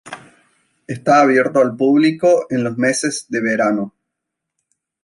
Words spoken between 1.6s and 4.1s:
público en los meses de verano.